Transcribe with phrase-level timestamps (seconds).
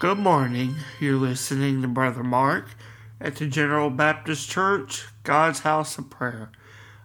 [0.00, 0.76] Good morning.
[0.98, 2.70] You're listening to Brother Mark
[3.20, 6.50] at the General Baptist Church, God's House of Prayer.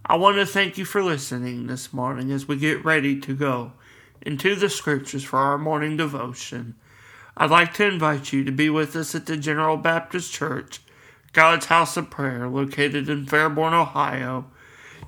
[0.05, 3.73] I want to thank you for listening this morning as we get ready to go
[4.21, 6.75] into the scriptures for our morning devotion.
[7.35, 10.79] I'd like to invite you to be with us at the General Baptist Church,
[11.33, 14.45] God's House of Prayer, located in Fairborn, Ohio.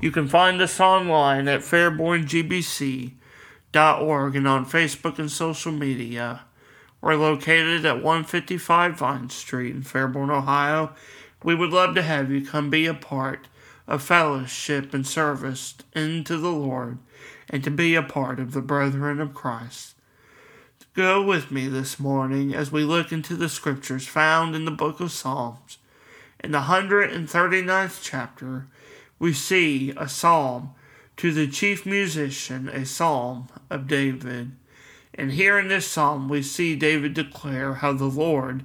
[0.01, 6.41] You can find us online at fairborngbc.org and on Facebook and social media.
[7.01, 10.93] We're located at 155 Vine Street in Fairborn, Ohio.
[11.43, 13.47] We would love to have you come be a part
[13.87, 16.97] of fellowship and service into the Lord
[17.49, 19.95] and to be a part of the brethren of Christ.
[20.93, 24.99] Go with me this morning as we look into the scriptures found in the book
[24.99, 25.77] of Psalms.
[26.43, 28.65] In the 139th chapter,
[29.19, 30.71] we see a psalm
[31.17, 34.51] to the chief musician, a psalm of David.
[35.17, 38.63] And here in this psalm, we see David declare how the Lord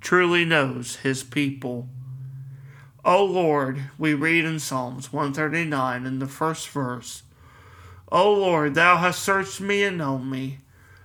[0.00, 1.88] truly knows his people.
[3.04, 7.22] O Lord, we read in Psalms 139 in the first verse
[8.10, 10.58] O Lord, thou hast searched me and known me.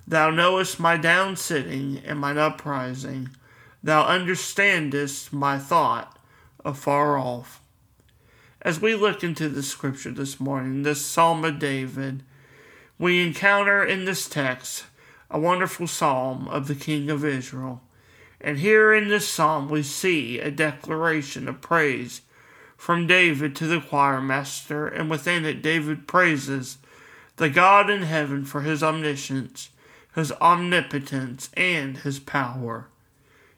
[0.08, 3.30] Thou knowest my down sitting and mine uprising.
[3.82, 6.18] Thou understandest my thought
[6.64, 7.62] afar off.
[8.62, 12.24] As we look into the scripture this morning, this Psalm of David,
[12.98, 14.86] we encounter in this text
[15.30, 17.82] a wonderful psalm of the King of Israel.
[18.40, 22.22] And here in this psalm, we see a declaration of praise
[22.78, 26.78] from David to the choir master, and within it, David praises
[27.38, 29.70] the God in heaven for his omniscience,
[30.14, 32.88] his omnipotence, and his power.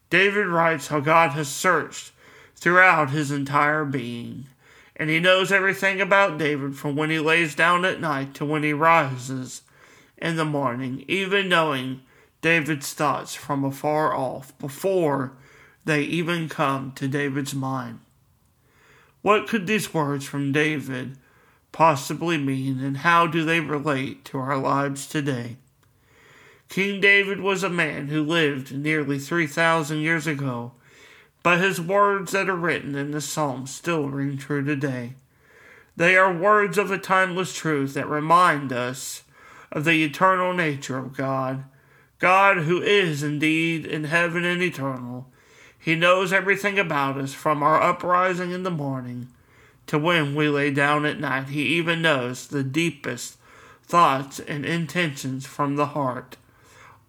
[0.09, 2.11] David writes how God has searched
[2.55, 4.45] throughout his entire being
[4.95, 8.63] and he knows everything about David from when he lays down at night to when
[8.63, 9.61] he rises
[10.17, 12.01] in the morning, even knowing
[12.41, 15.33] David's thoughts from afar off before
[15.83, 17.99] they even come to David's mind.
[19.21, 21.17] What could these words from David
[21.71, 25.57] possibly mean, and how do they relate to our lives today?
[26.69, 30.71] King David was a man who lived nearly 3,000 years ago
[31.45, 35.13] but his words that are written in the Psalms still ring true today.
[35.95, 39.21] They are words of a timeless truth that remind us
[39.71, 41.65] of the eternal nature of God.
[42.17, 45.27] God, who is indeed in heaven and eternal,
[45.77, 49.27] He knows everything about us from our uprising in the morning
[49.85, 51.49] to when we lay down at night.
[51.49, 53.37] He even knows the deepest
[53.83, 56.37] thoughts and intentions from the heart.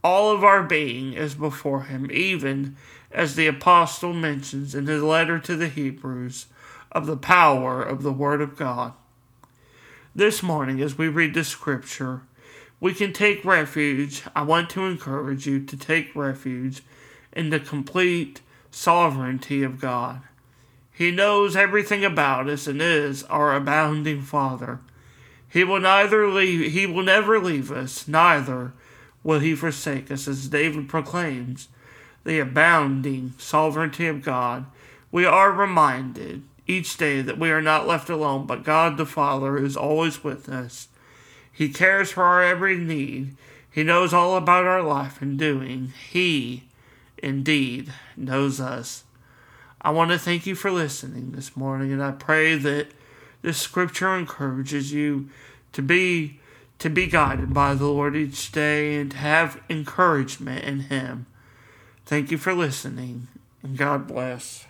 [0.03, 2.77] All of our being is before Him, even
[3.11, 6.47] as the apostle mentions in his letter to the Hebrews,
[6.93, 8.93] of the power of the Word of God.
[10.15, 12.23] This morning, as we read the scripture,
[12.81, 14.23] we can take refuge.
[14.35, 16.83] I want to encourage you to take refuge
[17.33, 18.41] in the complete
[18.71, 20.23] sovereignty of God.
[20.93, 24.81] He knows everything about us and is our abounding Father.
[25.49, 28.73] He will neither leave he will never leave us, neither
[29.27, 31.67] will he forsake us, as David proclaims
[32.23, 34.67] the abounding sovereignty of God,
[35.11, 39.59] we are reminded each day that we are not left alone, but God the Father
[39.59, 40.87] is always with us.
[41.53, 43.37] He cares for our every need.
[43.69, 45.93] He knows all about our life and doing.
[46.09, 46.63] He,
[47.19, 49.03] indeed, knows us.
[49.81, 52.93] I want to thank you for listening this morning, and I pray that
[53.43, 55.31] this scripture encourages you
[55.73, 56.39] to be
[56.79, 61.27] to be guided by the Lord each day and have encouragement in Him.
[62.05, 63.29] Thank you for listening,
[63.63, 64.67] and God bless.